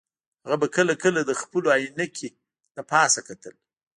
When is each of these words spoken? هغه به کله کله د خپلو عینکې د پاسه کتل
هغه 0.43 0.55
به 0.61 0.67
کله 0.75 0.93
کله 1.03 1.19
د 1.23 1.31
خپلو 1.41 1.67
عینکې 1.77 2.29
د 2.75 2.77
پاسه 2.91 3.19
کتل 3.27 3.55